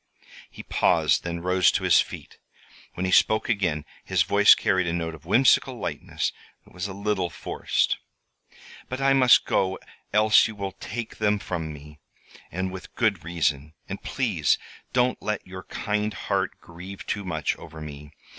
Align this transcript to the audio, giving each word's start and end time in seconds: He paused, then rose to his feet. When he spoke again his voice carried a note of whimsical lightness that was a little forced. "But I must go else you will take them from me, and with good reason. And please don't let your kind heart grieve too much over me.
He 0.49 0.63
paused, 0.63 1.23
then 1.23 1.41
rose 1.41 1.69
to 1.73 1.83
his 1.83 2.01
feet. 2.01 2.39
When 2.95 3.05
he 3.05 3.11
spoke 3.11 3.47
again 3.49 3.85
his 4.03 4.23
voice 4.23 4.55
carried 4.55 4.87
a 4.87 4.93
note 4.93 5.13
of 5.13 5.27
whimsical 5.27 5.75
lightness 5.77 6.31
that 6.65 6.73
was 6.73 6.87
a 6.87 6.93
little 6.93 7.29
forced. 7.29 7.99
"But 8.89 8.99
I 8.99 9.13
must 9.13 9.45
go 9.45 9.77
else 10.11 10.47
you 10.47 10.55
will 10.55 10.71
take 10.71 11.17
them 11.17 11.37
from 11.37 11.71
me, 11.71 11.99
and 12.51 12.71
with 12.71 12.95
good 12.95 13.23
reason. 13.23 13.75
And 13.87 14.01
please 14.01 14.57
don't 14.91 15.21
let 15.21 15.45
your 15.45 15.65
kind 15.65 16.11
heart 16.15 16.59
grieve 16.59 17.05
too 17.05 17.23
much 17.23 17.55
over 17.57 17.79
me. 17.79 18.11